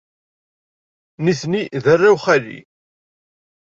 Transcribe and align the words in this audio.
Nitni 1.23 1.63
d 1.83 1.85
arraw 1.93 2.15
n 2.19 2.21
xali. 2.23 2.59